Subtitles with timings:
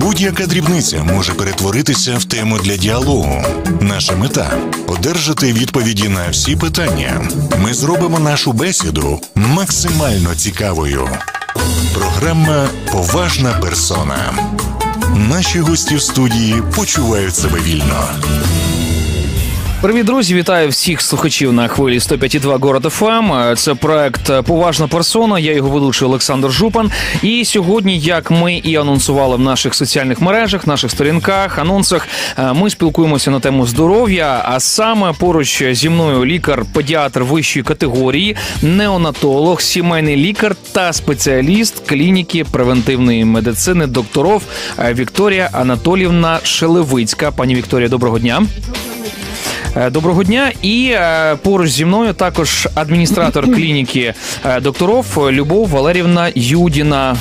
[0.00, 3.44] Будь-яка дрібниця може перетворитися в тему для діалогу.
[3.80, 4.50] Наша мета
[4.86, 7.28] одержати відповіді на всі питання.
[7.58, 11.08] Ми зробимо нашу бесіду максимально цікавою.
[11.94, 14.34] Програма Поважна персона.
[15.16, 18.08] Наші гості в студії почувають себе вільно.
[19.80, 20.34] Привіт, друзі!
[20.34, 23.54] Вітаю всіх слухачів на хвилі 105,2 Город ФМ.
[23.56, 25.38] Це проект Поважна персона.
[25.38, 26.90] Я його ведучий Олександр Жупан.
[27.22, 32.08] І сьогодні, як ми і анонсували в наших соціальних мережах, наших сторінках, анонсах,
[32.38, 34.42] е, ми спілкуємося на тему здоров'я.
[34.44, 43.24] А саме поруч зі мною лікар-педіатр вищої категорії, неонатолог, сімейний лікар та спеціаліст клініки превентивної
[43.24, 44.42] медицини докторов
[44.78, 47.30] е, Вікторія Анатолівна Шелевицька.
[47.30, 48.42] Пані Вікторія, доброго дня.
[49.76, 56.32] Е, Доброго дня, і е, поруч зі мною також адміністратор клініки е, докторов Любов Валерівна
[56.34, 57.16] Юдіна.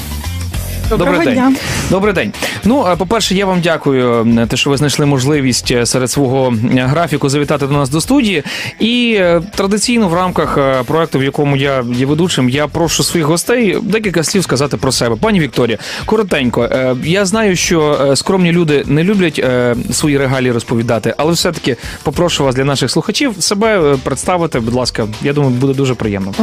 [0.89, 1.45] Доброго Добрий дня.
[1.45, 1.57] день.
[1.89, 2.33] Добрий день.
[2.63, 7.29] Ну, е, по-перше, я вам дякую, те, що ви знайшли можливість е, серед свого графіку
[7.29, 8.43] завітати до нас до студії.
[8.79, 13.77] І е, традиційно в рамках проекту, в якому я є ведучим, я прошу своїх гостей
[13.81, 15.15] декілька слів сказати про себе.
[15.15, 16.69] Пані Вікторія, коротенько,
[17.03, 19.45] я знаю, що скромні люди не люблять
[19.91, 25.07] свої регалії розповідати, але все-таки попрошу вас для наших слухачів себе представити, будь ласка.
[25.21, 26.33] Я думаю, буде дуже приємно.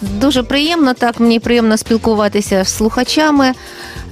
[0.00, 3.52] Дуже приємно, так мені приємно спілкуватися з слухачами.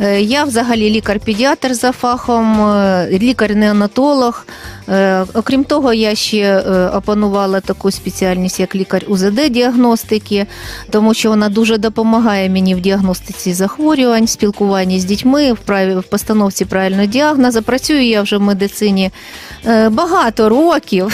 [0.00, 4.47] Е, Я взагалі лікар-педіатр за фахом, е, лікар-неонатолог.
[4.91, 10.47] Е, Окрім того, я ще е, опанувала таку спеціальність, як лікар УЗД-діагностики,
[10.91, 16.02] тому що вона дуже допомагає мені в діагностиці захворювань, спілкуванні з дітьми, в праві- в
[16.02, 17.62] постановці правильного діагнозу.
[17.62, 19.10] Працюю я вже в медицині
[19.66, 21.12] е, багато років.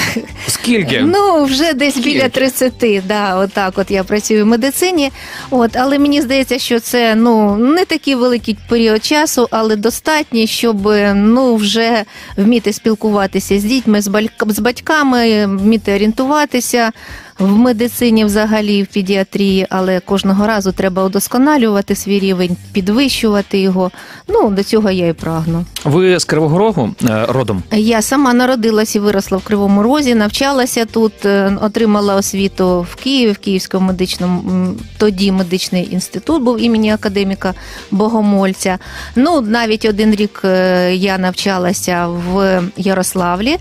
[0.48, 1.00] Скільки?
[1.06, 2.10] Ну, вже десь Скільки?
[2.12, 5.12] біля 30, да, отак от я працюю в медицині.
[5.50, 10.92] От, але мені здається, що це ну, не такий великий період часу, але достатній, щоб
[11.14, 12.04] ну, вже
[12.36, 13.64] вміти спілкуватися з
[14.00, 16.92] з, баль- з батьками, вміти орієнтуватися
[17.38, 23.90] в медицині взагалі, в педіатрії, але кожного разу треба удосконалювати свій рівень, підвищувати його.
[24.28, 25.64] Ну, до цього я і прагну.
[25.84, 27.62] Ви з Кривого Рогу е, родом?
[27.72, 33.32] Я сама народилась і виросла в Кривому Розі, навчалася тут, е, отримала освіту в Києві,
[33.32, 37.54] в Київському медичному тоді медичний інститут був імені академіка
[37.90, 38.78] Богомольця.
[39.16, 43.56] Ну, навіть один рік е, я навчалася в Ярославлі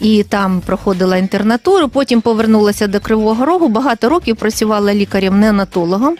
[0.00, 1.88] і там проходила інтернатуру.
[1.88, 3.68] Потім повернулася до Кривого Рогу.
[3.68, 6.16] Багато років працювала лікарем-неонатологом.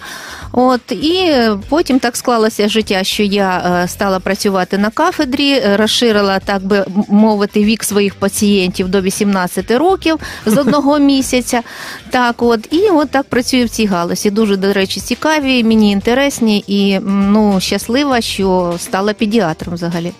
[0.53, 1.33] От і
[1.69, 6.85] потім так склалося життя, що я е, стала працювати на кафедрі, е, розширила, так би
[7.09, 10.17] мовити, вік своїх пацієнтів до 18 років
[10.47, 11.63] з одного місяця.
[12.11, 14.31] Так, от і от так працюю в цій галузі.
[14.31, 20.13] Дуже до речі, цікаві, мені інтересні і ну щаслива, що стала педіатром взагалі.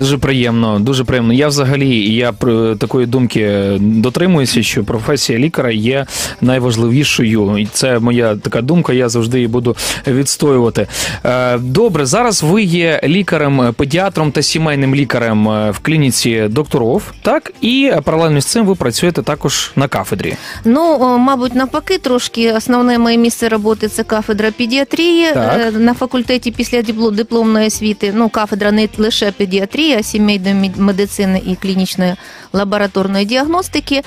[0.00, 1.32] Дуже приємно, дуже приємно.
[1.32, 6.06] Я взагалі я про такої думки дотримуюся, що професія лікаря є
[6.40, 8.92] найважливішою, і це моя така думка.
[8.92, 10.86] Я завжди її буду відстоювати.
[11.24, 17.52] Е, Добре, зараз ви є лікарем, педіатром та сімейним лікарем е, в клініці докторов, так
[17.60, 20.34] і паралельно з цим ви працюєте також на кафедрі.
[20.64, 25.60] Ну, мабуть, навпаки, трошки основне моє місце роботи це кафедра педіатрії Так.
[25.60, 28.12] Е, на факультеті після дипломної освіти.
[28.16, 32.14] Ну, кафедра не лише педіатрії, а сімейної медицини і клінічної
[32.54, 34.02] лабораторної діагностики.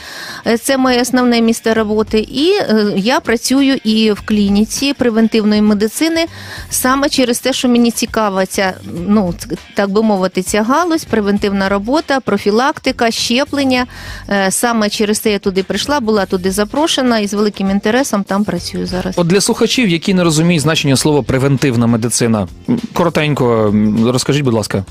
[0.48, 2.20] Е, Це моє основне місце роботи.
[2.20, 6.26] І е, я працюю і в клініці превентивної медицини
[6.70, 8.74] саме через те, що мені цікава ця,
[9.08, 9.34] ну
[9.76, 13.86] так би мовити, ця галузь, превентивна робота, профілактика, щеплення.
[14.30, 18.44] Е, Саме через це я туди прийшла, була туди запрошена і з великим інтересом там
[18.44, 19.14] працюю зараз.
[19.18, 22.48] От для слухачів, які не розуміють значення слова превентивна медицина,
[22.94, 23.74] коротенько
[24.06, 24.86] розкажіть, будь ласка.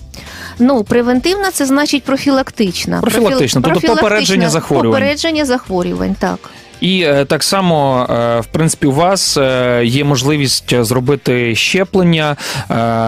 [0.59, 3.00] Ну, превентивна це значить профілактична.
[3.00, 5.00] Профілактична, тобто попередження захворювань.
[5.00, 6.50] Попередження захворювань, так.
[6.81, 12.37] І е, так само, е, в принципі, у вас е, є можливість зробити щеплення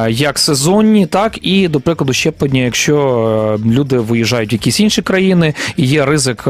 [0.08, 5.86] як сезонні, так і, до прикладу, щеплення, якщо люди виїжджають в якісь інші країни і
[5.86, 6.48] є ризик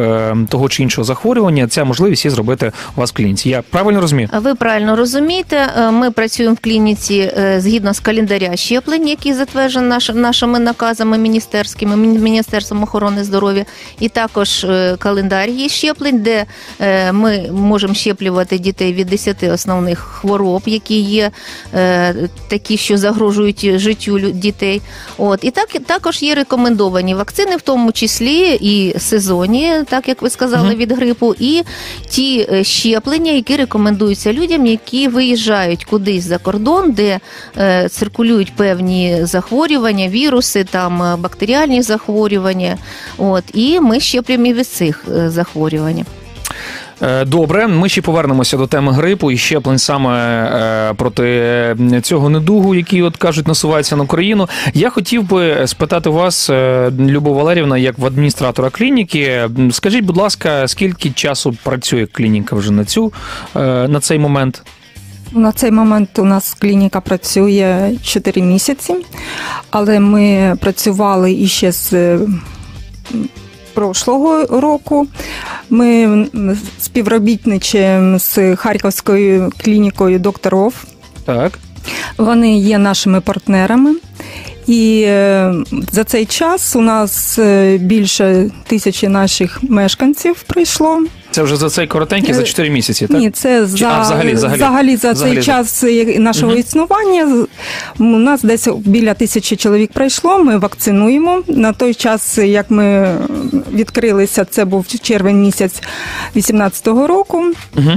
[0.48, 3.48] того чи іншого захворювання, ця можливість є зробити у вас в клініці.
[3.48, 4.28] Я правильно розумію?
[4.32, 5.68] Ви правильно розумієте.
[5.92, 12.22] Ми працюємо в клініці згідно з календаря щеплень, який затверджений наш, нашими наказами міністерськими, Мін-
[12.22, 13.64] Міністерством охорони здоров'я,
[14.00, 14.66] і також
[14.98, 16.46] календар є щеплень, де
[17.12, 21.30] Ми можемо щеплювати дітей від 10 основних хвороб, які є
[21.74, 22.14] е,
[22.48, 24.82] такі, що загрожують життю дітей.
[25.18, 30.30] От і так також є рекомендовані вакцини, в тому числі і сезонні, так як ви
[30.30, 31.62] сказали, від грипу, і
[32.08, 37.20] ті е, щеплення, які рекомендуються людям, які виїжджають кудись за кордон, де
[37.58, 42.78] е, циркулюють певні захворювання, віруси, там е, бактеріальні захворювання.
[43.18, 46.04] От і ми щеплюємо і від цих е, захворювань.
[47.02, 50.44] Е, Добре, ми ще повернемося до теми грипу і щеплень саме
[50.90, 54.48] е, проти цього недугу, який от кажуть насувається на Україну.
[54.74, 59.48] Я хотів би спитати вас, е, Любов Валерівна, як в адміністратора клініки.
[59.70, 63.12] Скажіть, будь ласка, скільки часу працює клініка вже на цю
[63.54, 64.62] на цей момент?
[65.32, 68.94] На цей момент у нас клініка працює 4 місяці,
[69.70, 72.18] але ми працювали іще з
[73.74, 75.06] прошлого року.
[75.70, 76.26] Ми
[76.80, 80.84] співробітничаємо з Харківською клінікою докторов.
[81.24, 81.58] Так.
[82.18, 83.94] Вони є нашими партнерами.
[84.68, 85.54] І е,
[85.92, 91.02] за цей час у нас е, більше тисячі наших мешканців прийшло.
[91.30, 93.16] Це вже за цей коротенький, за 4 місяці, так?
[93.18, 94.96] Ні, це Чи- за, а, взагалі, взагалі.
[94.96, 95.34] за Взагалі.
[95.34, 96.60] цей час е, нашого Мгм.
[96.60, 97.46] існування.
[97.98, 100.38] У нас десь біля тисячі чоловік пройшло.
[100.44, 101.42] Ми вакцинуємо.
[101.46, 103.16] На той час, як ми
[103.72, 105.82] відкрилися, це був червень місяць
[106.34, 107.44] 2018 року.
[107.76, 107.92] Угу.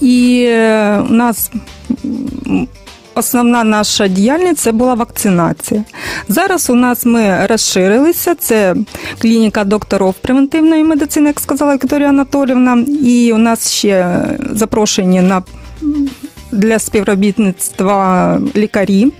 [0.00, 1.50] І е, у нас
[3.20, 5.84] основна наша діяльність це була вакцинація.
[6.28, 8.34] Зараз у нас ми розширилися.
[8.34, 8.74] Це
[9.18, 12.84] клініка докторів превентивної медицини, як сказала Вікторія Анатолівна.
[13.04, 15.42] І у нас ще запрошені на
[16.52, 19.12] для співробітництва лікарі.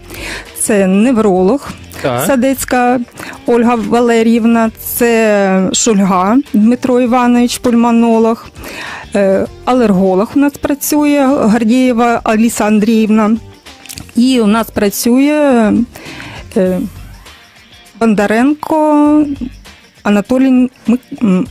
[0.61, 1.69] Це невролог.
[2.03, 2.27] Так.
[2.27, 3.01] Садецька
[3.47, 8.47] Ольга Валеріївна, це Шульга Дмитро Іванович, пульмонолог,
[9.15, 13.37] Е, алерголог у нас працює Гордієва Аліса Андріївна.
[14.17, 15.73] І у нас працює
[16.57, 16.81] е,
[18.01, 19.27] Бондаренко
[20.03, 21.47] Анатолій Мик- М-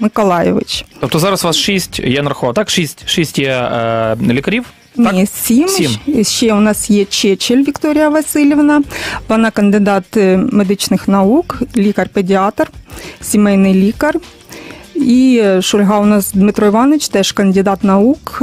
[0.00, 0.84] Миколайович.
[1.00, 2.70] Тобто зараз у вас 6, я нарахував, так?
[2.70, 4.64] 6, 6 є е, лікарів?
[4.96, 5.12] Так?
[5.14, 5.68] Ні, сім.
[5.68, 6.24] Сім.
[6.24, 8.82] Ще у нас є Чечель Вікторія Васильівна.
[9.28, 12.70] Вона кандидат е, медичних наук, лікар-педіатр,
[13.20, 14.14] сімейний лікар.
[14.94, 18.42] І е, Шульга у нас Дмитро Іванович, теж кандидат наук.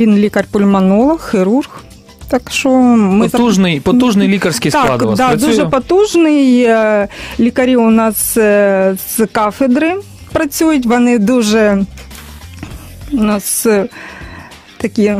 [0.00, 1.82] Він лікар-пульмонолог, хірург.
[2.28, 5.48] Так що ми Потужний, потужний лікарський склад так, у вас да, працює?
[5.48, 6.62] дуже потужний.
[6.62, 7.08] Е,
[7.40, 9.94] Лікарі у нас е, з кафедри
[10.32, 10.86] працюють.
[10.86, 11.84] Вони дуже
[13.12, 13.88] у нас е,
[14.76, 15.14] такі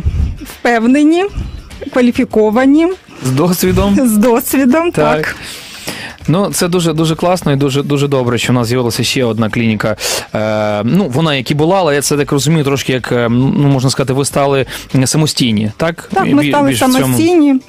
[0.44, 1.24] впевнені,
[1.92, 2.86] кваліфіковані,
[3.24, 3.96] З досвідом?
[4.08, 4.90] з досвідом.
[4.90, 5.16] Так.
[5.16, 5.36] Так.
[6.28, 9.50] Ну, це дуже дуже класно і дуже дуже добре, що в нас з'явилася ще одна
[9.50, 9.96] клініка.
[10.34, 13.68] Е, ну, вона як і була, але я це так розумію, трошки як е, ну
[13.68, 14.66] можна сказати, ви стали
[15.04, 16.08] самостійні, так?
[16.12, 17.60] Так, ми Бі- стали самостійні.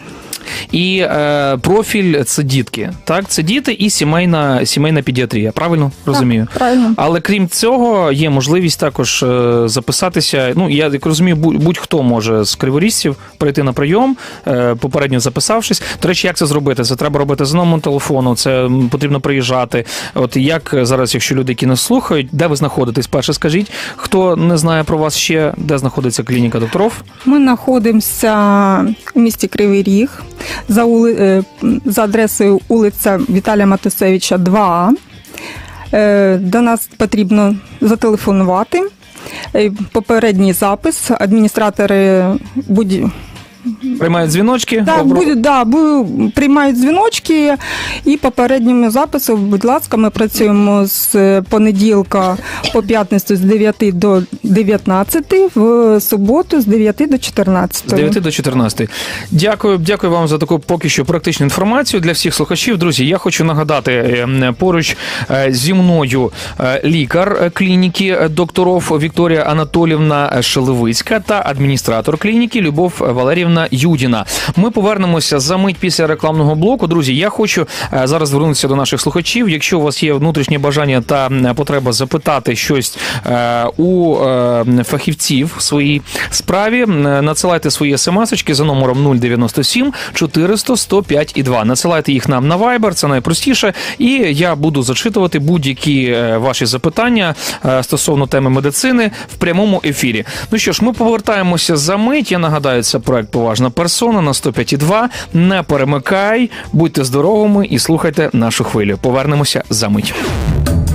[0.72, 2.92] І е, профіль це дітки.
[3.04, 5.52] Так, це діти і сімейна сімейна педіатрія.
[5.52, 6.46] Правильно розумію?
[6.50, 6.94] Так, правильно.
[6.98, 10.54] Але крім цього, є можливість також е, записатися.
[10.56, 14.18] Ну, я як розумію, будь- будь-хто може з криворіжців прийти на прийом,
[14.48, 15.84] е, попередньо записавшись.
[16.02, 16.84] До речі, як це зробити?
[16.84, 19.86] Це треба робити з номером телефону, це потрібно приїжджати.
[20.14, 23.08] От як зараз, якщо люди, які нас слухають, де ви знаходитесь?
[23.08, 26.94] Перше скажіть, хто не знає про вас ще, де знаходиться клініка докторов?
[27.26, 28.34] Ми знаходимося
[29.16, 30.24] в місті Кривий Ріг
[30.70, 31.16] за, ули...
[31.20, 31.44] е,
[31.86, 34.90] за адресою вулиця Віталія Матусевича, 2А.
[35.94, 38.82] Е, До нас потрібно зателефонувати.
[39.56, 41.12] Е, Попередній запис.
[41.20, 42.26] Адміністратори
[42.56, 43.02] будь...
[44.00, 44.82] Приймають дзвіночки.
[44.82, 47.54] да, обро- будуть, да, бу- приймають дзвіночки
[48.06, 52.38] і попередньому запису, будь ласка, ми працюємо з понеділка
[52.74, 57.90] по п'ятницю з 9 до 19, в суботу з 9 до 14.
[57.90, 58.90] З 9 до 14.
[59.32, 62.78] Дякую, дякую вам за таку поки що практичну інформацію для всіх слухачів.
[62.78, 64.98] Друзі, я хочу нагадати е, поруч
[65.32, 72.62] е, зі мною е, лікар е, клініки е, докторов Вікторія Анатолівна Шелевицька та адміністратор клініки
[72.62, 74.26] Любов Валерівна Юдіна.
[74.56, 76.88] Ми повернемося за мить після рекламного блоку.
[76.88, 79.50] Друзі, я хочу е, зараз звернутися до наших слухачів.
[79.50, 85.62] Якщо у вас є внутрішнє бажання та потреба запитати щось е, у е, фахівців в
[85.62, 91.66] своїй справі, надсилайте свої смс-очки за номером 097 400 105 і 2.
[91.66, 93.74] Надсилайте їх нам на Viber, це найпростіше.
[93.98, 97.36] І я буду зачитувати будь-які ваші запитання
[97.82, 100.26] стосовно теми медицини в прямому ефірі.
[100.52, 102.32] Ну що ж, ми повертаємося за мить.
[102.32, 105.10] Я нагадаю, це проект Поважна персона на 105,2.
[105.34, 108.98] Не перемикай, будьте здоровими і слухайте нашу хвилю.
[109.02, 110.14] Повернемося за мить.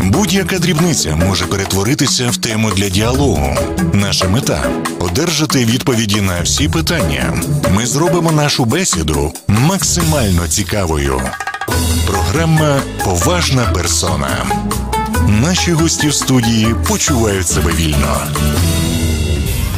[0.05, 3.57] Будь-яка дрібниця може перетворитися в тему для діалогу.
[3.93, 4.65] Наша мета
[5.01, 7.33] одержати відповіді на всі питання.
[7.75, 11.21] Ми зробимо нашу бесіду максимально цікавою.
[12.07, 14.47] Програма Поважна персона.
[15.29, 18.23] Наші гості в студії почувають себе вільно.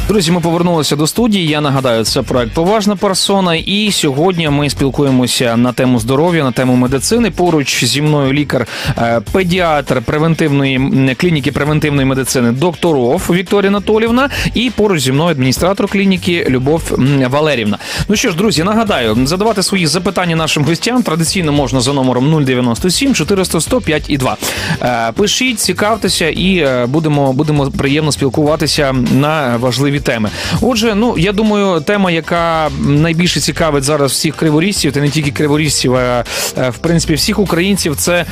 [0.07, 1.47] Друзі, ми повернулися до студії.
[1.47, 3.55] Я нагадаю, це проект Поважна персона.
[3.55, 7.31] І сьогодні ми спілкуємося на тему здоров'я, на тему медицини.
[7.31, 14.29] Поруч зі мною лікар, е, педіатр превентивної клініки превентивної медицини докторов Вікторія Анатолівна.
[14.53, 16.81] І поруч зі мною адміністратор клініки Любов
[17.29, 17.77] Валерівна.
[18.09, 23.15] Ну що ж, друзі, нагадаю, задавати свої запитання нашим гостям традиційно можна за номером 097
[23.15, 24.37] 400 105 і 2.
[24.81, 30.29] Е, Пишіть, цікавтеся, і е, будемо, будемо приємно спілкуватися на важливі теми.
[30.61, 35.95] Отже, ну я думаю, тема, яка найбільше цікавить зараз всіх криворізців, та не тільки криворізців,
[35.95, 36.23] а
[36.57, 38.25] е, в принципі всіх українців, це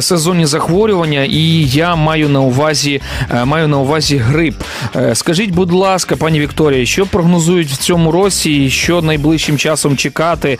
[0.00, 1.24] сезонні захворювання.
[1.24, 3.00] І я маю на увазі
[3.30, 4.54] е, маю на увазі грип.
[4.96, 9.96] Е, Скажіть, будь ласка, пані Вікторія, що прогнозують в цьому році, і що найближчим часом
[9.96, 10.58] чекати?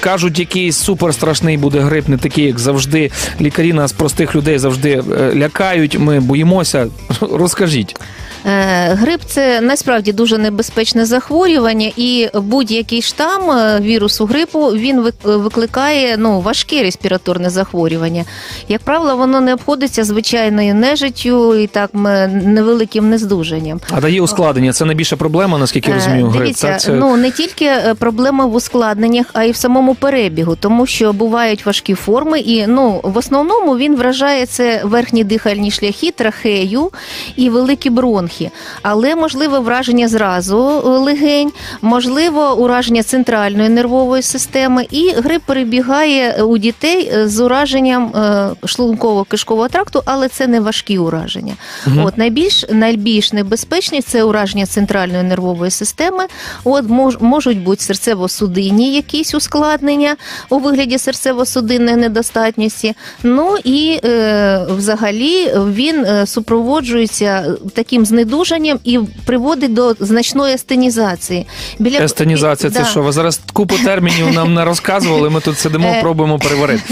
[0.00, 3.10] Кажуть, якийсь супер страшний буде грип, не такий, як завжди.
[3.40, 5.02] Лікарі нас простих людей завжди
[5.34, 5.98] лякають.
[5.98, 6.86] Ми боїмося.
[7.20, 7.96] Розкажіть.
[8.46, 15.38] Е, Грип це насправді дуже небезпечне захворювання, і будь-який штам е, вірусу грипу він вик-
[15.38, 18.24] викликає ну важке респіраторне захворювання.
[18.68, 23.80] Як правило, воно не обходиться звичайною нежиттю і так невеликим нездужанням.
[23.90, 24.72] А дає ускладнення.
[24.72, 26.42] Це найбільша проблема, наскільки я Е, розумію, грип.
[26.42, 26.92] Дивіться, Так, це...
[26.92, 31.66] ну не тільки е, проблема в ускладненнях, а й в самому перебігу, тому що бувають
[31.66, 36.90] важкі форми, і ну в основному він вражає це верхні дихальні шляхи, трахею
[37.36, 38.29] і великі бронхи.
[38.82, 46.58] Але можливе враження зразу е, легень, можливо, ураження центральної нервової системи, і грип перебігає у
[46.58, 48.20] дітей е, з ураженням е,
[48.62, 51.54] шлунково-кишкового тракту, але це не важкі ураження.
[51.86, 52.04] Мгм.
[52.04, 56.24] От найбільш найбільш небезпечні це ураження центральної нервової системи.
[56.64, 60.16] От мож, можуть бути серцево-судинні якісь ускладнення
[60.48, 62.94] у вигляді серцево-судинної недостатності.
[63.22, 71.46] Ну і е, взагалі він е, супроводжується таким знедужанням і приводить до значної естенізації.
[71.78, 72.84] Біля Естенізація, це Да.
[72.86, 73.02] що?
[73.02, 75.30] Ви зараз купу термінів нам не розказували.
[75.30, 76.00] Ми тут сидимо, Е.
[76.00, 76.82] пробуємо переварити.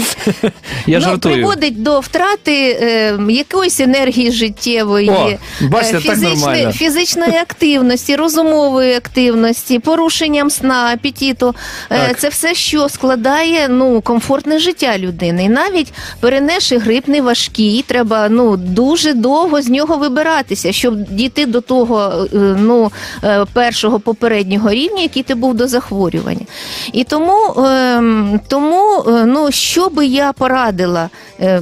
[0.87, 1.35] Я ну, жартую.
[1.35, 5.29] приводить до втрати е, якоїсь енергії життєвої, О,
[5.61, 11.55] бачите, е, так фізичної, фізичної активності, розумової активності, порушенням сна, апетиту.
[11.91, 15.43] Е, Це все, що складає ну, комфортне життя людини.
[15.43, 21.45] І навіть перенесши грип не важкий, треба ну, дуже довго з нього вибиратися, щоб дійти
[21.45, 22.91] до того е, ну,
[23.23, 26.45] е, першого попереднього рівня, який ти був до захворювання.
[26.93, 31.09] І тому, ем, тому е, ну, що би я порадила,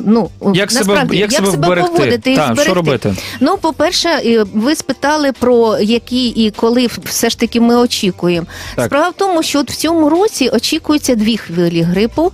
[0.06, 1.92] ну, Як себе, насправді, як себе вберегти?
[1.92, 2.64] поводити і зберегти?
[2.64, 3.16] що робити?
[3.40, 4.10] Ну, по-перше,
[4.54, 8.48] ви спитали про які і коли все ж таки ми очікуємо.
[8.76, 8.86] Так.
[8.86, 12.32] Справа в тому, що от в цьому році очікується дві хвилі грипу.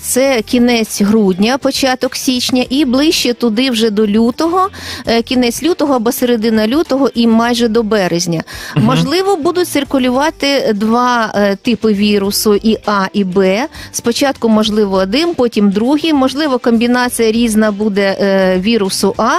[0.00, 4.68] Це кінець грудня, початок січня, і ближче туди вже до лютого,
[5.24, 8.42] кінець лютого або середина лютого і майже до березня.
[8.76, 8.84] Угу.
[8.86, 13.66] Можливо, будуть циркулювати два е, типи вірусу і А, і Б.
[13.92, 16.12] Спочатку, можливо, один, потім другий.
[16.12, 19.30] Можливо, комбінація різна буде е, вірусу А.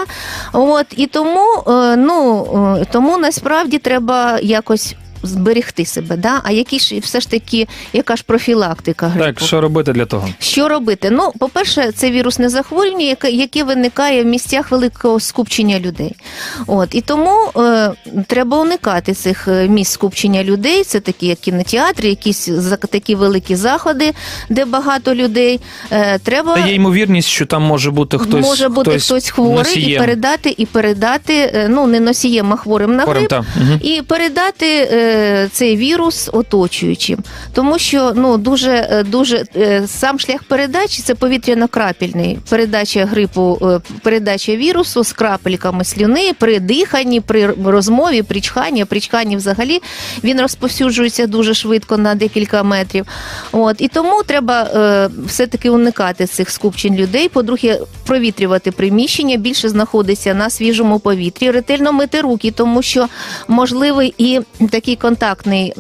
[0.54, 2.48] От і тому, е, ну
[2.82, 4.96] е, тому насправді треба якось.
[5.24, 6.42] Зберегти себе, да?
[6.44, 9.26] А які ж все ж таки, яка ж профілактика грипу?
[9.26, 10.30] Так, що робити для того?
[10.40, 11.10] Що робити?
[11.12, 16.16] Ну, по-перше, це вірусне захворювання, яке, яке виникає в місцях великого скупчення людей.
[16.68, 17.92] От і тому е,
[18.28, 20.84] треба уникати цих е, місць скупчення людей.
[20.84, 22.50] Це такі, як кінотеатри, якісь
[22.90, 24.14] такі великі заходи,
[24.50, 25.60] де багато людей.
[25.92, 29.98] Е, треба Та є ймовірність, що там може бути хтось може бути хтось, хворий і
[29.98, 33.46] передати, і передати, е, ну не носієм, а хворим на Хворим, грип.
[33.56, 33.80] Мгм.
[33.84, 35.09] і передати е,
[35.52, 37.20] цей вірус оточуючим.
[37.54, 42.38] Тому що ну дуже е, дуже е, сам шлях передачі це повітряно-крапельний.
[42.50, 49.00] Передача грипу, е, передача вірусу з крапельками слюни при диханні, при розмові, при чханні, при
[49.00, 49.82] чханні взагалі
[50.24, 53.06] він розповсюджується дуже швидко на декілька метрів.
[53.52, 57.30] От і тому треба е, все-таки уникати цих скупчень людей.
[57.30, 63.08] По-друге, провітрювати приміщення, більше знаходитися на свіжому повітрі, ретельно мити руки, тому що
[63.48, 64.40] можливий і
[64.72, 65.74] такий контактний.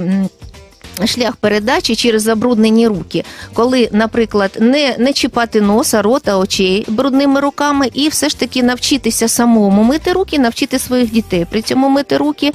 [1.07, 7.89] Шлях передачі через забруднені руки, коли, наприклад, не, не чіпати носа, рота, очей брудними руками,
[7.93, 12.51] і все ж таки навчитися самому мити руки, навчити своїх дітей при цьому мити руки.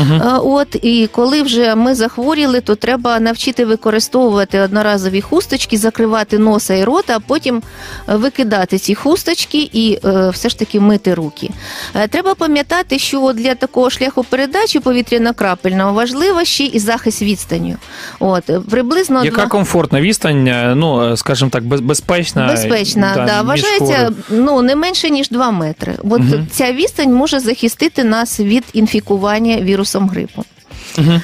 [0.00, 6.74] Е, От і коли вже ми захворіли, то треба навчити використовувати одноразові хусточки, закривати носа
[6.74, 7.62] і рота, а потім
[8.08, 11.50] е, викидати ці хусточки і е, все ж таки мити руки.
[12.10, 17.76] Треба пам'ятати, що для такого шляху передачі повітряно-крапельного важливо ще і захист відстанню.
[18.20, 22.46] От е, приблизно Яка два- комфортна відстань, е, ну, е, скажімо так, безпечна?
[22.46, 25.94] Безпечна, да, да, вважається ну не менше ніж 2 метри.
[26.10, 26.46] От Мгм.
[26.50, 30.44] ця відстань може захистити нас від інфікування вірусом грипу.
[30.98, 31.22] Мгм.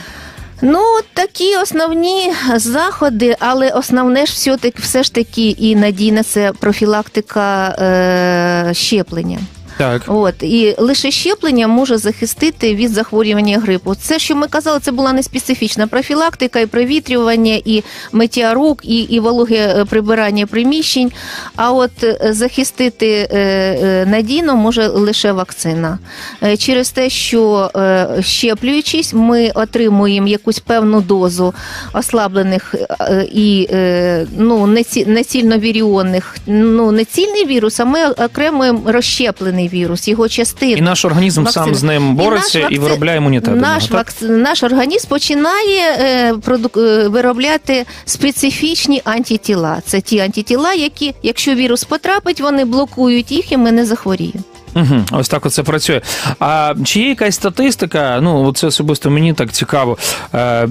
[0.62, 0.80] Ну,
[1.14, 7.68] такі основні заходи, але основне ж все таки все ж таки і надійна це профілактика
[7.68, 9.38] е, щеплення.
[9.76, 10.02] Так.
[10.07, 13.95] От і лише щеплення може захистити від захворювання грипу.
[13.95, 18.99] Це, що ми казали, це була не специфічна профілактика, і провітрювання, і миття рук, і,
[18.99, 21.12] і вологе е, прибирання приміщень.
[21.57, 25.99] А от е, захистити е, надійно може лише вакцина.
[26.59, 27.71] Через те, що
[28.21, 31.54] щеплюючись, ми отримуємо якусь певну дозу
[31.93, 32.75] ослаблених
[33.33, 33.69] і
[34.37, 34.66] ну,
[35.07, 40.73] нецільновіріонних, ну не цільний вірус, а ми окремо розщеплений вірус, його частини.
[40.73, 43.56] І наш організм сам з ним бореться і, вакци- виробляє імунітет.
[43.56, 44.28] Наш, нього, вакци...
[44.28, 46.76] наш організм починає е, продук...
[46.76, 49.83] е, виробляти специфічні антитіла.
[49.87, 54.40] Це ті антитіла, які, якщо вірус потрапить, вони блокують їх, і ми не захворіємо.
[54.75, 56.00] Угу, ось так оце працює.
[56.40, 58.19] А чи є якась статистика?
[58.23, 59.99] Ну, це особисто мені так цікаво.
[60.35, 60.69] Е,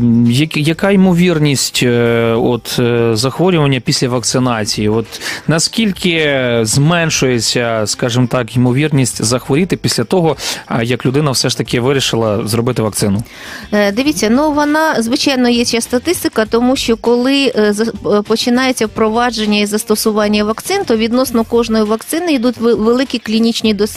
[0.56, 4.90] яка ймовірність е, от, е, захворювання після вакцинації?
[4.90, 5.06] От
[5.48, 10.38] наскільки зменшується, скажімо так, ймовірність захворіти після того,
[10.84, 13.24] як людина все ж таки вирішила зробити вакцину?
[13.72, 17.74] Е, Дивіться, ну вона звичайно є ще статистика, тому що коли е,
[18.06, 23.93] е, починається впровадження і застосування вакцин, то відносно кожної вакцини йдуть великі клінічні дослідження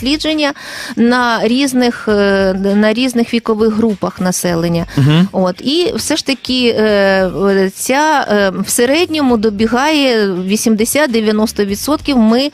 [0.95, 4.85] на різних е, на різних вікових групах населення.
[4.97, 5.11] Угу.
[5.31, 12.51] От і все ж таки е, ця е, в середньому добігає 80-90% Ми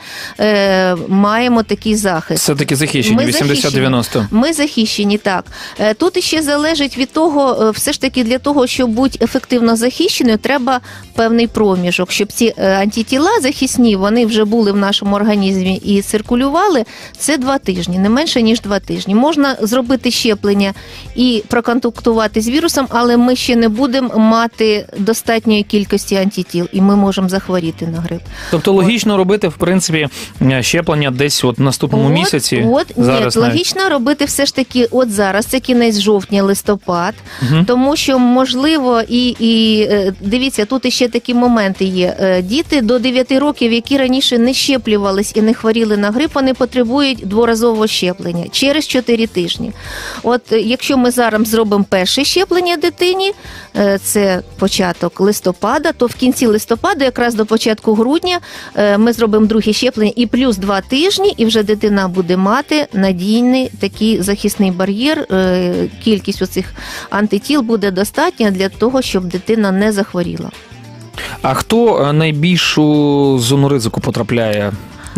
[1.08, 2.42] маємо такий захист.
[2.42, 3.86] Все таки захищені, Ми захищені.
[3.86, 4.26] 80-90.
[4.30, 5.44] Ми захищені так.
[5.98, 10.80] Тут іще залежить від того, все ж таки для того, щоб бути ефективно захищеною, треба
[11.14, 16.84] певний проміжок, щоб ці антитіла захисні вони вже були в нашому організмі і циркулювали.
[17.18, 19.14] Це два тижні, не менше ніж два тижні.
[19.14, 20.72] Можна зробити щеплення
[21.16, 26.96] і проконтактувати з вірусом, але ми ще не будемо мати достатньої кількості антитіл, і ми
[26.96, 28.20] можемо захворіти на грип.
[28.50, 30.08] Тобто логічно робити, в принципі,
[30.42, 32.66] е, щеплення десь от в наступному місяці.
[32.72, 33.54] От зараз ні, навіть.
[33.54, 37.64] логічно робити все ж таки, от зараз це кінець жовтня, листопад, Мгм.
[37.64, 42.16] тому що можливо і, і е, дивіться, тут іще такі моменти є.
[42.20, 46.54] Е, Діти до 9 років, які раніше не щеплювались і не хворіли на грип, вони
[46.54, 49.72] потребують дворазового щеплення через 4 тижні.
[50.22, 53.32] От е, якщо ми зараз зробимо перше щеплення дитині,
[53.76, 58.40] е, це початок листопада, то в кінці листопада, якраз до початку грудня,
[58.74, 63.70] е, ми зробимо друге щеплення і плюс два тижні, і вже дитина буде мати надійний
[63.80, 65.26] такий захисний бар'єр.
[66.04, 66.74] Кількість оцих
[67.10, 70.50] антитіл буде достатня для того, щоб дитина не захворіла.
[71.42, 74.72] А хто найбільшу зону ризику потрапляє?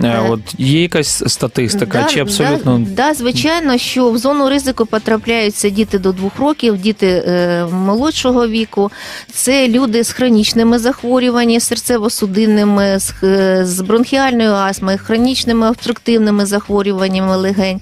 [0.05, 4.87] Е, Е, От є якась статистика, чи абсолютно да, да, звичайно, що в зону ризику
[4.87, 8.91] потрапляються діти до двох років, діти е, молодшого віку.
[9.33, 17.81] Це люди з хронічними захворюваннями, серцево-судинними, з, х- з бронхіальною астмою, хронічними обструктивними захворюваннями легень.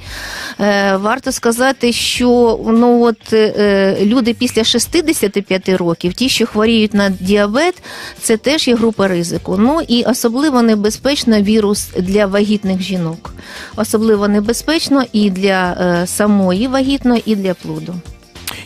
[0.60, 7.10] Е, варто сказати, що ну от е, люди після 65 років, ті, що хворіють на
[7.10, 7.82] діабет,
[8.20, 9.56] це теж є група ризику.
[9.58, 13.34] Ну і особливо небезпечно вірус для вагітних жінок.
[13.76, 17.94] Особливо небезпечно і для е, самої вагітної, і для плоду.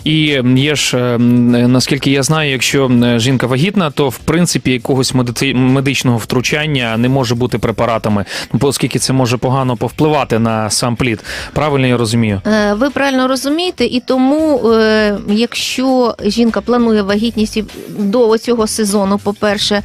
[0.04, 5.14] І є ж е, наскільки я знаю, якщо жінка вагітна, то в принципі якогось
[5.54, 11.24] медичного втручання не може бути препаратами, ну, оскільки це може погано повпливати на сам плід.
[11.52, 12.40] Правильно я розумію?
[12.46, 19.82] Е, Ви правильно розумієте, і тому, е, якщо жінка планує вагітність до цього сезону, по-перше,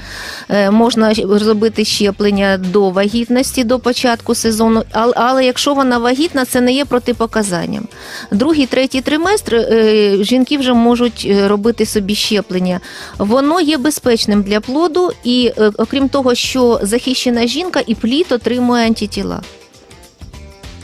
[0.49, 4.83] е, можна зробити щеплення до вагітності, до початку сезону,
[5.15, 7.87] але, якщо вона вагітна, це не є протипоказанням.
[8.31, 12.79] Другий, третій триместр е, жінки вже можуть е, робити собі щеплення.
[13.17, 18.87] Воно є безпечним для плоду, і е, окрім того, що захищена жінка і плід отримує
[18.87, 19.41] антитіла.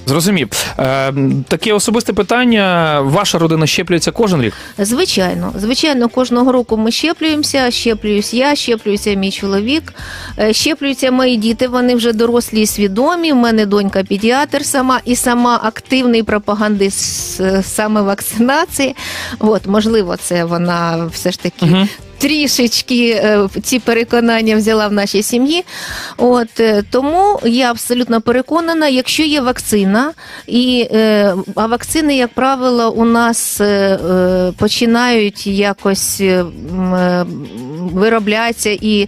[0.10, 0.50] Зрозумів.
[0.80, 1.14] Е,
[1.48, 3.00] таке особисте питання.
[3.02, 4.54] Ваша родина щеплюється кожен рік?
[4.78, 7.72] Звичайно, звичайно, кожного року ми щеплюємося.
[7.72, 9.94] Щеплююсь я, щеплюється мій чоловік,
[10.40, 11.68] е, щеплюються мої діти.
[11.68, 13.32] Вони вже дорослі і свідомі.
[13.32, 18.96] У мене донька педіатр сама і сама активний пропагандист е, саме вакцинації.
[19.40, 21.66] От можливо, це вона все ж таки.
[21.66, 21.88] Угу.
[22.20, 25.66] Трішечки е, ці переконання взяла в нашій сім'ї.
[26.18, 30.12] От е, тому я абсолютно переконана, якщо є вакцина,
[30.48, 33.62] і е, а вакцини, як правило, у нас
[34.58, 36.22] починають якось
[37.94, 39.08] вироблятися і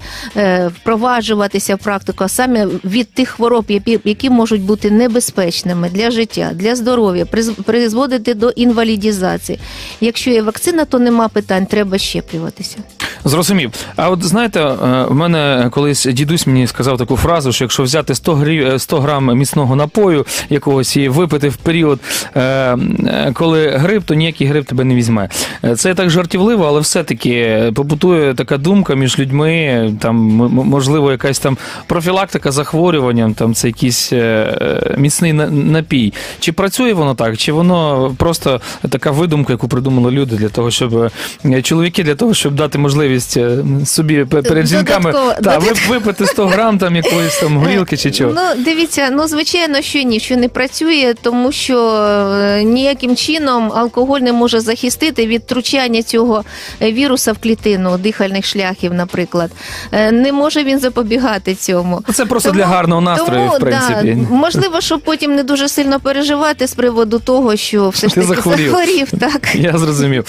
[0.67, 3.65] впроваджуватися в практику саме від тих хвороб,
[4.05, 9.59] які, можуть бути небезпечними для життя, для здоров'я, приз- призводити до інвалідізації.
[10.01, 12.77] Якщо є вакцина, то нема питань, треба щеплюватися.
[13.25, 13.71] Зрозумів.
[13.95, 14.75] А от знаєте, е,
[15.09, 18.65] в мене колись дідусь мені сказав таку фразу, що якщо взяти 100, грі...
[18.65, 21.99] е, 100 грам міцного напою якогось і випити в період,
[22.35, 25.29] е, е, коли грип, то ніякий грип тебе не візьме.
[25.63, 30.15] Е, Це так жартівливо, але все-таки побутує така думка між людьми, там
[30.51, 31.57] можливо якась там
[31.87, 36.13] профілактика захворюванням, там це якийсь е, е, міцний напій.
[36.39, 41.11] Чи працює воно так, чи воно просто така видумка, яку придумали люди для того, щоб
[41.45, 46.77] е, чоловіки для того, щоб дати можливість е, собі перед жінками та, випити 100 грам
[46.77, 48.31] там якоїсь там горілки чи чого.
[48.35, 54.19] Ну, дивіться, ну звичайно, що ні, що не працює, тому що е, ніяким чином алкоголь
[54.19, 56.43] не може захистити від втручання цього
[56.81, 59.51] е, віруса в клітину дихальних шляхів, наприклад.
[59.91, 62.01] Е, Не може він запобігати цьому.
[62.13, 64.17] Це просто для гарного настрою, тому, в принципі.
[64.29, 68.27] Да, можливо, щоб потім не дуже сильно переживати з приводу того, що все ж таки
[68.27, 68.71] захворів.
[68.71, 69.55] захворів так.
[69.55, 70.25] Я зрозумів.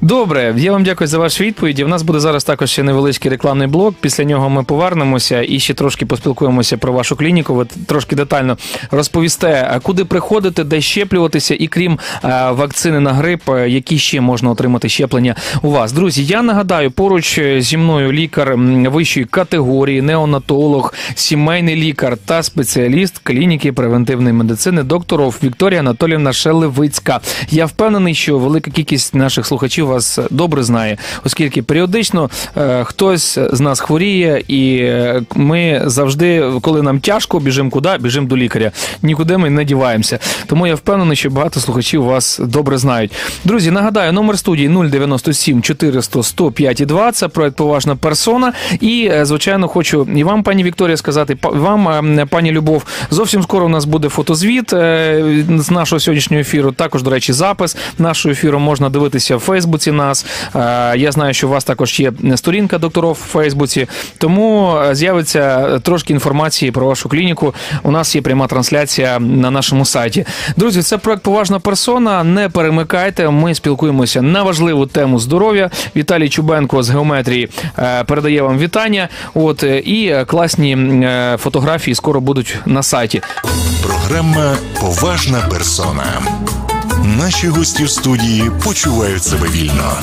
[0.00, 1.84] Добре, я вам дякую за ваші відповіді.
[1.84, 3.94] У нас буде зараз також ще невеличкий рекламний блок.
[4.00, 7.54] Після нього ми повернемося і ще трошки поспілкуємося про вашу клініку.
[7.54, 8.56] Ви трошки детально
[8.90, 14.50] розповісте, куди приходити, де щеплюватися, і крім е, вакцини на грип, е, які ще можна
[14.50, 15.92] отримати щеплення у вас.
[15.92, 18.56] Друзі, я нагадаю, поруч зі мною лікар
[18.88, 27.20] вищої категорії, неонатолог, сімейний лікар та спеціаліст клініки превентивної медицини докторов Вікторія Анатоліївна Шелевицька.
[27.50, 32.03] Я впевнений, що велика кількість наших слухачів вас добре знає, оскільки періодично
[32.56, 37.90] е, хтось з нас хворіє, і е, ми завжди, коли нам тяжко, біжимо куди?
[38.00, 38.70] Біжимо до лікаря.
[39.02, 40.18] Нікуди ми не діваємося.
[40.46, 43.12] Тому я впевнений, що багато слухачів вас добре знають.
[43.44, 47.12] Друзі, нагадаю, номер студії 097 400 105 і 2.
[47.12, 48.52] Це проект поважна персона.
[48.80, 53.68] І е, звичайно, хочу і вам, пані Вікторія, сказати, вам, пані Любов, зовсім скоро у
[53.68, 56.72] нас буде фотозвіт з нашого сьогоднішнього ефіру.
[56.72, 59.92] Також, до речі, запис нашого ефіру можна дивитися в Фейсбуці.
[59.92, 60.26] Нас
[60.96, 63.86] я знаю, що у вас також є сторінка докторов в Фейсбуці.
[64.18, 67.54] Тому е, з'явиться трошки інформації про вашу клініку.
[67.82, 70.26] У нас є пряма трансляція на нашому сайті.
[70.56, 72.24] Друзі, це проект поважна персона.
[72.24, 73.30] Не перемикайте.
[73.30, 75.70] Ми спілкуємося на важливу тему здоров'я.
[75.96, 79.08] Віталій Чубенко з геометрії е, передає вам вітання.
[79.34, 83.22] От е, і е, класні е, фотографії скоро будуть на сайті.
[83.82, 86.22] Програма Поважна персона.
[87.04, 89.98] Наші гості в студії почувають себе вільно.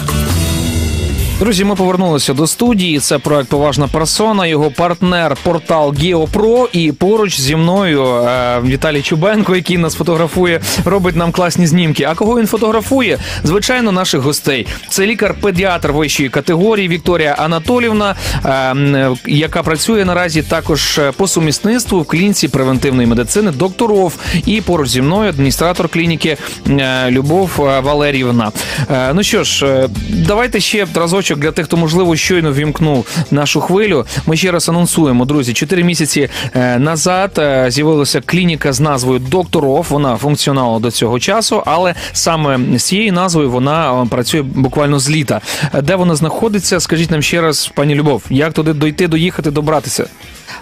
[1.41, 2.99] Друзі, ми повернулися до студії.
[2.99, 4.47] Це проект Поважна персона.
[4.47, 6.67] Його партнер портал GeoPro.
[6.73, 12.03] І поруч зі мною е, Віталій Чубенко, який нас фотографує, робить нам класні знімки.
[12.03, 13.17] А кого він фотографує?
[13.43, 14.67] Звичайно, наших гостей.
[14.89, 22.05] Це лікар-педіатр вищої категорії Вікторія Анатолівна, е, яка працює наразі також е, по сумісництву в
[22.05, 24.17] клініці превентивної медицини докторов.
[24.45, 26.37] І поруч зі мною адміністратор клініки
[26.69, 28.51] е, Любов е, Валеріївна.
[28.91, 34.05] Е, Ну що ж, давайте ще разочок для тих, хто можливо щойно вімкнув нашу хвилю.
[34.25, 35.53] Ми ще раз анонсуємо, друзі.
[35.53, 39.85] Чотири місяці е, назад е, з'явилася клініка з назвою Докторов.
[39.89, 45.09] Вона функціонала до цього часу, але саме з цією назвою вона е, працює буквально з
[45.09, 45.41] літа.
[45.83, 46.79] Де вона знаходиться?
[46.79, 50.05] Скажіть нам ще раз, пані Любов, як туди дойти, доїхати, добратися?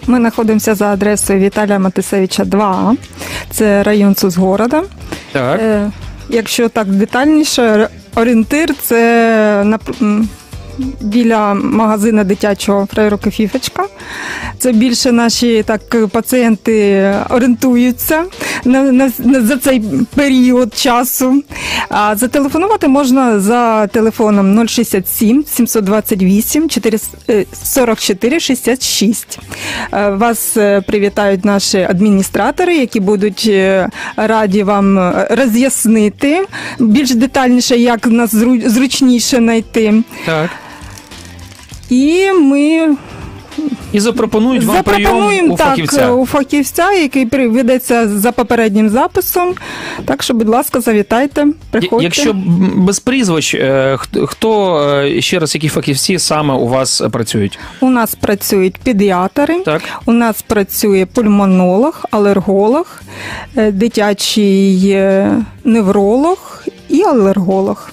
[0.07, 2.95] Ми знаходимося за адресою Віталія Матисевича 2.
[3.51, 4.83] Це район Сузгорода.
[5.31, 5.59] Так.
[5.61, 5.91] Е,
[6.29, 9.63] Якщо так детальніше, орієнтир це
[11.01, 13.85] біля магазину дитячого фрейроки Фіфочка.
[14.59, 18.23] Це більше наші так пацієнти орієнтуються
[18.65, 19.83] на, на, на за цей
[20.15, 21.43] період часу.
[21.89, 26.69] А зателефонувати можна за телефоном 067 728
[27.63, 29.39] 44 66.
[29.93, 36.45] Е, Вас е, привітають наші адміністратори, які будуть е, раді вам е, роз'яснити
[36.79, 40.03] більш детальніше, як нас зру- зручніше знайти.
[40.25, 40.49] Так.
[41.89, 42.95] І ми
[43.91, 46.11] І запропонують вам прийом у так фахівця.
[46.11, 49.53] у фахівця, який при- ведеться за попереднім записом.
[50.05, 52.03] Так що, будь ласка, завітайте, приходьте.
[52.03, 52.33] Якщо
[52.75, 57.59] без прізвищ, е, хто- е, ще раз, які фахівці саме у вас е, працюють?
[57.81, 59.81] у нас працюють педіатри, Так.
[60.05, 63.01] у нас працює пульмонолог, алерголог,
[63.57, 65.31] е, дитячий е,
[65.63, 67.89] невролог і алерголог.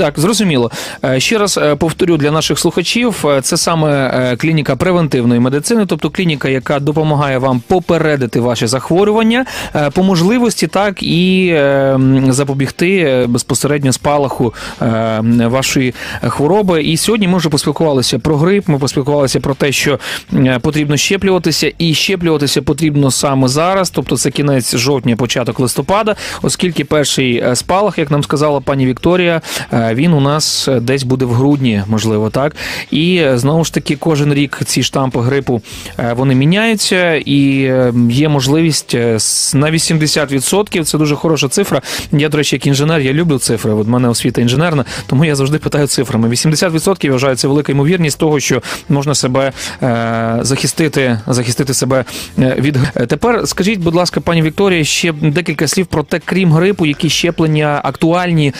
[0.00, 0.70] Так, зрозуміло.
[1.04, 6.10] Е, Ще раз е, повторю для наших слухачів: е, це саме клініка превентивної медицини, тобто
[6.10, 9.44] клініка, яка допомагає вам попередити ваші захворювання,
[9.92, 11.56] по можливості, так і
[12.28, 14.54] запобігти безпосередньо спалаху
[15.44, 16.82] вашої хвороби.
[16.82, 18.68] І сьогодні ми вже поспілкувалися про грип.
[18.68, 19.98] Ми поспілкувалися про те, що
[20.60, 27.44] потрібно щеплюватися, і щеплюватися потрібно саме зараз, тобто це кінець жовтня, початок листопада, оскільки перший
[27.54, 29.40] спалах, як нам сказала пані Вікторія,
[29.94, 32.56] він у нас е, десь буде в грудні, можливо, так.
[32.90, 35.62] І е, знову ж таки, кожен рік ці штампи грипу
[35.98, 37.40] е, вони міняються, і
[38.10, 38.94] є можливість
[39.54, 41.82] на 80%, Це дуже хороша цифра.
[42.12, 43.72] Я, до речі, як інженер, я люблю цифри.
[43.72, 46.28] От в мене освіта інженерна, тому я завжди питаю цифрами.
[46.28, 49.52] 80% я вважаю, це велика ймовірність того, що можна себе
[50.40, 52.04] захистити, захистити себе
[52.38, 57.10] від Тепер скажіть, будь ласка, пані Вікторія, ще декілька слів про те, крім грипу, які
[57.10, 58.52] щеплення актуальні.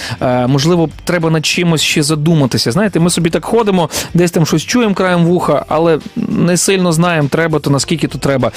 [0.46, 2.72] Можливо, треба над чимось ще задуматися.
[2.72, 7.28] Знаєте, ми собі так ходимо, десь там щось чуємо краєм вуха, але не сильно знаємо,
[7.28, 8.52] треба то наскільки то треба.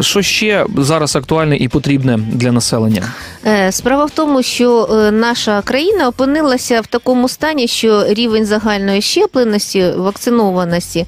[0.00, 3.02] Що ще зараз актуальне і потрібне для населення?
[3.46, 9.02] Е, Справа в тому, що е, наша країна опинилася в такому стані, що рівень загальної
[9.02, 11.06] щепленості, вакцинованості,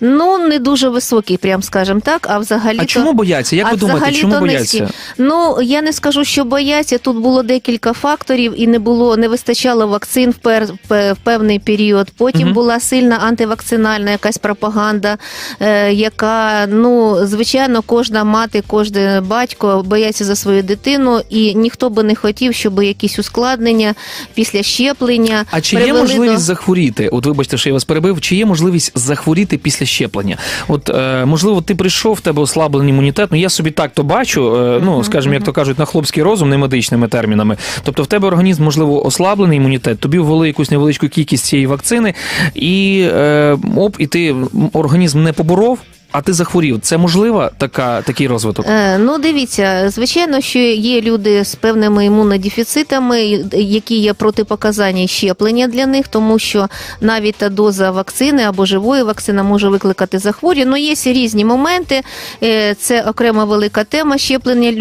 [0.00, 2.26] ну не дуже високий, прям скажем так.
[2.30, 3.56] А взагалі А чому бояться?
[3.56, 4.88] Як а ви думаєте, чому бояться?
[5.18, 6.98] Ну я не скажу, що бояться.
[6.98, 12.10] Тут було декілька факторів, і не було, не вистачало вакцин в, пер, в певний період.
[12.16, 12.52] Потім Мгм.
[12.52, 15.18] була сильна антивакцинальна якась пропаганда,
[15.60, 22.02] е, яка ну звичайно кожна мати, кожен батько бояться за свою дитину, і ніхто би
[22.02, 23.94] не хотів, щоб якісь ускладнення
[24.34, 26.40] після щеплення А чи є можливість до...
[26.40, 27.08] захворіти?
[27.08, 28.20] От вибачте, що я вас перебив.
[28.20, 30.36] Чи є можливість захворіти після щеплення?
[30.68, 33.28] От е, можливо, ти прийшов, в тебе ослаблений імунітет.
[33.32, 34.56] Ну я собі так то бачу.
[34.56, 37.56] Е, ну скажімо, як то кажуть, на хлопський розум, не медичними термінами.
[37.84, 40.00] Тобто, в тебе організм, можливо, ослаблений імунітет.
[40.00, 42.14] Тобі ввели якусь невеличку кількість цієї вакцини,
[42.54, 44.34] і е, оп, і ти
[44.72, 45.78] організм не поборов.
[46.14, 46.80] А ти захворів.
[46.80, 48.66] Це можлива така такий розвиток?
[48.68, 53.22] Е, Ну, дивіться, звичайно, що є люди з певними імунодефіцитами,
[53.52, 56.68] які є протипоказання щеплення для них, тому що
[57.00, 60.70] навіть та доза вакцини або живої вакцини може викликати захворювання.
[60.70, 62.02] Ну, є різні моменти.
[62.42, 64.72] Е, Це окрема велика тема щеплення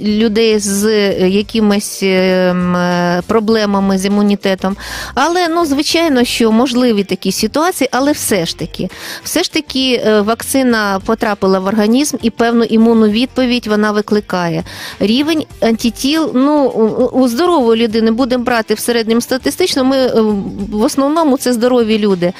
[0.00, 4.76] людей з е, якимись е, е, проблемами з імунітетом.
[5.14, 8.88] Але ну, звичайно, що можливі такі ситуації, але все ж таки,
[9.24, 10.20] все ж таки, е,
[11.04, 14.64] потрапила в організм і певну імунну відповідь вона викликає.
[15.00, 19.84] Рівень антитіл, ну у- у здорової людини будемо брати в середньому статистично.
[19.84, 20.12] Ми е,
[20.72, 22.32] в основному це здорові люди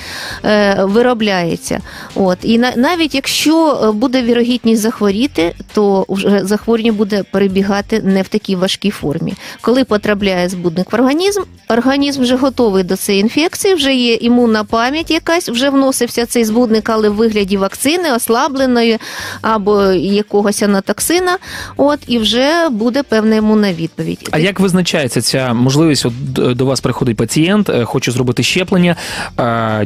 [0.45, 1.81] е, виробляється.
[2.15, 8.29] От і навіть якщо е, буде вірогідність захворіти, то вже захворювання буде перебігати не в
[8.29, 9.35] такій важкій формі.
[9.61, 15.11] Коли потрапляє збудник в організм, організм вже готовий до цієї інфекції, вже є імунна пам'ять
[15.11, 18.99] якась, вже вносився цей збудник, але в вигляді вакцини, ослабленої
[19.43, 21.39] або якогось анатоксина.
[21.77, 24.29] От і вже буде певна імунна відповідь.
[24.31, 26.07] А як визначається ця можливість?
[26.07, 26.13] От
[26.57, 28.97] до вас приходить пацієнт, е, хоче зробити щеплення.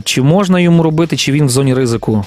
[0.05, 2.25] Чи можна йому робити, чи він в зоні ризику?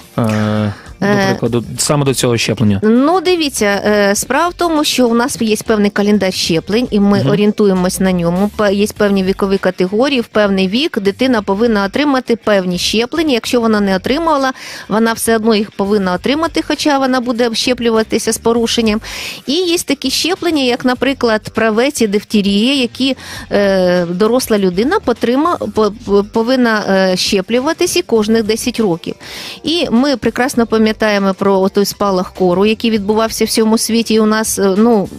[1.02, 2.80] Е, До прикладу, саме до цього щеплення?
[2.84, 7.20] Ну, дивіться, е, справа в тому, що у нас є певний календар щеплень, і ми
[7.20, 7.30] Мгм.
[7.30, 8.50] орієнтуємось на ньому.
[8.72, 13.34] Є певні вікові категорії, в певний вік дитина повинна отримати певні щеплення.
[13.34, 14.54] Якщо вона не отримала,
[14.90, 19.02] вона все одно їх повинна отримати, хоча вона буде щеплюватися з порушенням.
[19.46, 23.16] І є такі щеплення, як, наприклад, правець і дифтерія, які
[23.52, 29.16] е, доросла людина потрима, по- по- повинна е, щеплюватися кожних 10 років.
[29.64, 30.88] І ми прекрасно пам'ятаємо
[31.34, 34.13] про той спалах кору, який відбувався в всьому світі.
[34.13, 35.10] І у нас е, ну.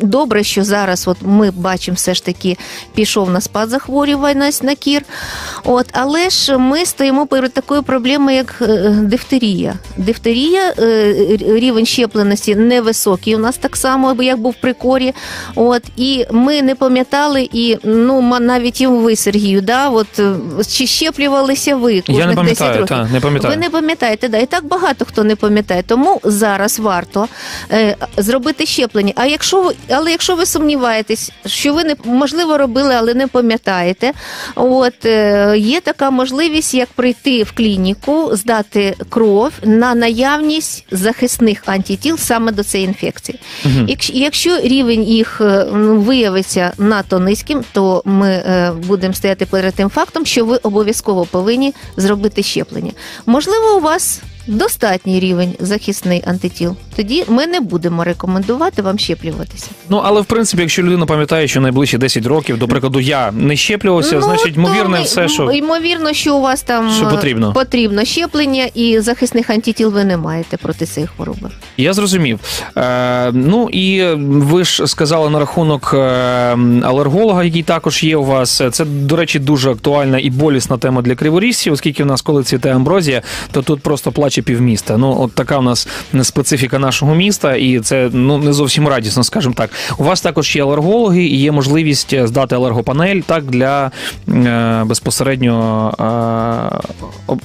[0.00, 2.56] Добре, що зараз от ми бачимо, все ж таки
[2.94, 5.02] пішов на спад захворюваність на кір.
[5.64, 9.74] От, але ж ми стоїмо перед такою проблемою, як е, дифтерія.
[9.96, 13.34] Дифтерія, е, рівень щепленості невисокий.
[13.36, 15.14] У нас так само, як був при корі.
[15.54, 20.34] От, і ми не пам'ятали, і ну навіть і ви, Сергію, да, от, е,
[20.70, 22.86] чи щеплювалися ви Я кожних не 10 років?
[22.86, 23.54] та, не пам'ятаю.
[23.54, 25.82] Ви не пам'ятаєте, да, і так багато хто не пам'ятає.
[25.82, 27.28] Тому зараз варто
[27.72, 29.12] е, зробити щеплення.
[29.16, 34.12] А якщо ви але якщо ви сумніваєтесь, що ви не можливо робили, але не пам'ятаєте,
[34.54, 42.16] от е, є така можливість, як прийти в клініку, здати кров на наявність захисних антитіл
[42.18, 43.40] саме до цієї інфекції.
[43.86, 49.74] Якщо, якщо рівень їх е, ну, виявиться надто низьким, то ми е, будемо стояти перед
[49.74, 52.92] тим фактом, що ви обов'язково повинні зробити щеплення.
[53.26, 56.76] Можливо, у вас достатній рівень захисний антитіл.
[56.98, 59.66] Тоді ми не будемо рекомендувати вам щеплюватися.
[59.88, 63.56] Ну але в принципі, якщо людина пам'ятає, що найближчі 10 років, до прикладу, я не
[63.56, 67.52] щеплювався, значить, то ймовірне все, що ймовірно, що у вас там Що е, потрібно.
[67.52, 71.50] потрібно щеплення, і захисних антитіл ви не маєте проти цієї хвороби.
[71.76, 72.40] Я зрозумів.
[72.76, 75.98] Е, ну і ви ж сказали на рахунок е,
[76.82, 78.62] алерголога, який також є у вас.
[78.70, 82.74] Це, до речі, дуже актуальна і болісна тема для криворіжців, оскільки в нас, коли цвіте
[82.74, 84.96] амброзія, то тут просто плаче півміста.
[84.96, 85.88] Ну, от така у нас
[86.22, 89.70] специфіка нашого міста, і це ну не зовсім радісно, скажімо так.
[89.98, 93.90] У вас також є алергологи і є можливість здати алергопанель так для
[94.28, 95.54] е, безпосередньо
[97.30, 97.36] е,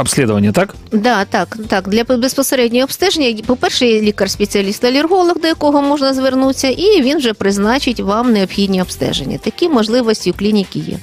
[0.00, 0.74] обслідування, так?
[0.92, 1.88] Да, так, так.
[1.88, 8.00] Для безпосереднього обстеження, по-перше, є лікар-спеціаліст алерголог, до якого можна звернутися, і він вже призначить
[8.00, 9.38] вам необхідні обстеження.
[9.38, 10.98] Такі можливості у клініки є.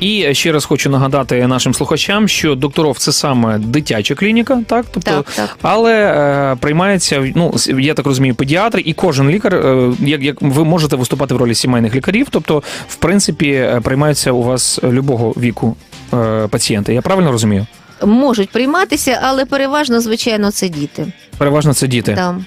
[0.00, 5.10] І ще раз хочу нагадати нашим слухачам, що докторов це саме дитяча клініка, так тобто,
[5.10, 5.58] Так, так.
[5.62, 10.64] але е, приймається, ну я так розумію, педіатри, і кожен лікар, е, як, як ви
[10.64, 15.76] можете виступати в ролі сімейних лікарів, тобто, в принципі, е, приймаються у вас любого віку
[16.14, 16.94] е, пацієнти.
[16.94, 17.66] Я правильно розумію?
[18.06, 21.12] Можуть прийматися, але переважно, звичайно, це діти.
[21.38, 22.14] Переважно це діти.
[22.14, 22.44] Там.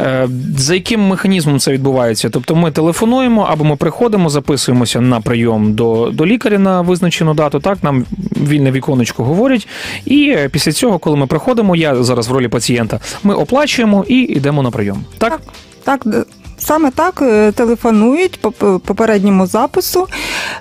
[0.00, 2.30] Е, За яким механізмом це відбувається?
[2.30, 7.60] Тобто ми телефонуємо або ми приходимо, записуємося на прийом до, до лікаря на визначену дату.
[7.60, 8.04] Так нам
[8.48, 9.68] вільне віконечко говорять.
[10.06, 14.62] І після цього, коли ми приходимо, я зараз в ролі пацієнта, ми оплачуємо і йдемо
[14.62, 15.04] на прийом.
[15.18, 15.40] Так,
[15.84, 16.24] Так, д-
[16.58, 20.08] саме так е, телефонують по по попередньому запису.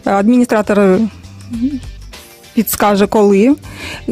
[0.06, 0.98] Адміністратор
[2.54, 3.56] підскаже, коли,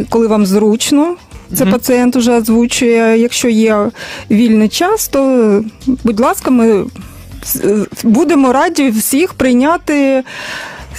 [0.09, 1.15] коли вам зручно.
[1.55, 1.73] Це Мгм.
[1.73, 3.19] пацієнт уже озвучує.
[3.19, 3.91] Якщо є
[4.31, 5.63] вільний час, то,
[6.03, 6.85] будь ласка, ми
[8.03, 10.23] будемо раді всіх прийняти,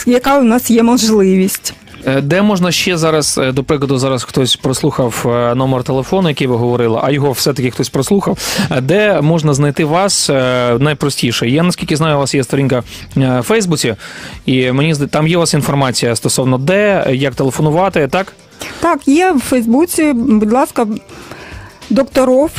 [0.07, 1.75] яка у нас є можливість.
[2.07, 6.47] Е, де можна ще зараз, е, до прикладу, зараз хтось прослухав е, номер телефону, який
[6.47, 8.39] ви говорили, а його все-таки хтось прослухав.
[8.83, 10.29] Де можна знайти вас
[10.79, 11.49] найпростіше?
[11.49, 12.83] Я наскільки знаю, у вас є сторінка
[13.17, 13.95] в Фейсбуці,
[14.47, 18.33] і мені там є у вас інформація стосовно де, як телефонувати, так?
[18.81, 20.87] Так, є в Фейсбуці, будь ласка,
[21.91, 22.51] докторов.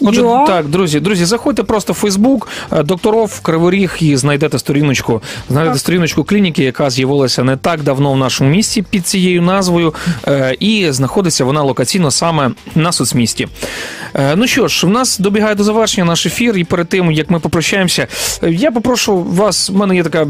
[0.00, 5.22] Отже, так, друзі, друзі, заходьте просто в Фейсбук, е, докторов Криворіг і знайдете сторіночку.
[5.48, 5.80] Знайдете Так.
[5.80, 9.94] сторіночку клініки, яка з'явилася не так давно в нашому місті під цією назвою,
[10.28, 13.48] е, і знаходиться вона локаційно саме на соцмісті.
[14.14, 17.30] Е, Ну що ж, в нас добігає до завершення наш ефір, і перед тим як
[17.30, 18.06] ми попрощаємося,
[18.42, 19.70] я попрошу вас.
[19.70, 20.26] в мене є така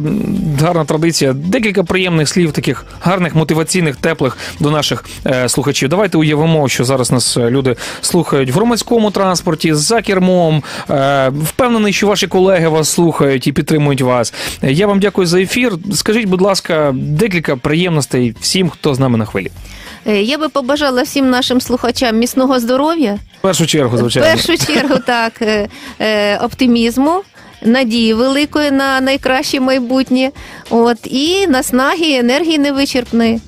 [0.61, 5.05] гарна традиція, декілька приємних слів, таких гарних, мотиваційних, теплих до наших
[5.47, 5.89] слухачів.
[5.89, 10.62] Давайте уявимо, що зараз нас люди слухають в громадському транспорті, за кермом.
[10.90, 14.35] Е, Впевнений, що ваші колеги вас слухають і підтримують вас.
[14.62, 15.73] Я вам дякую за ефір.
[15.95, 19.51] Скажіть, будь ласка, декілька приємностей всім, хто з нами на хвилі.
[20.07, 23.19] Е, Я би побажала всім нашим слухачам міцного здоров'я.
[23.38, 25.33] В першу чергу, В першу чергу, так,
[26.01, 27.23] е, оптимізму.
[27.62, 30.31] Надії великої на найкраще майбутнє,
[30.71, 33.40] от і наснаги, і енергії невичерпної.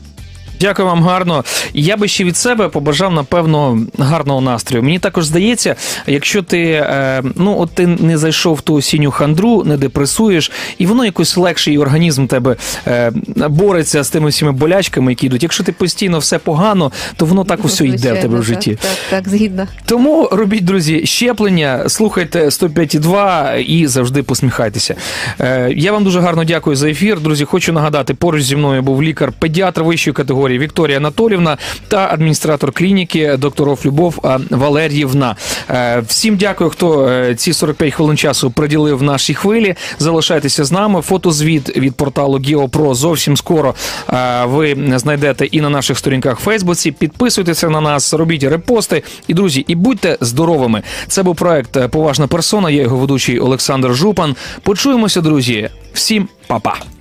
[0.60, 1.44] Дякую вам гарно.
[1.74, 4.82] Я би ще від себе побажав, напевно, гарного настрою.
[4.84, 9.64] Мені також здається, якщо ти е, ну от ти не зайшов в ту осінню хандру,
[9.64, 13.12] не депресуєш, і воно якось легше, і організм тебе е,
[13.48, 15.42] бореться з тими всіми болячками, які йдуть.
[15.42, 18.70] Якщо ти постійно все погано, то воно так усе йде в тебе в житті.
[18.70, 19.66] Так, так, так, згідно.
[19.86, 24.94] Тому робіть, друзі, щеплення, слухайте 105,2 і завжди посміхайтеся.
[25.40, 27.20] Е, я вам дуже гарно дякую за ефір.
[27.20, 31.58] Друзі, хочу нагадати, поруч зі мною був лікар-педіатр вищої категорії Вікторія Анатолівна
[31.88, 35.36] та адміністратор клініки докторов Любов Валер'ївна.
[35.70, 39.74] Е, всім дякую, хто е, ці 45 хвилин часу приділив нашій хвилі.
[39.98, 41.02] Залишайтеся з нами.
[41.02, 43.74] Фотозвіт від порталу GeoPro зовсім скоро
[44.12, 46.92] е, ви знайдете і на наших сторінках в Фейсбуці.
[46.92, 49.02] Підписуйтеся на нас, робіть репости.
[49.28, 50.82] І друзі, і будьте здоровими.
[51.08, 52.70] Це був проект Поважна персона.
[52.70, 54.36] Я його ведучий Олександр Жупан.
[54.62, 55.70] Почуємося, друзі.
[55.92, 56.97] Всім па-па.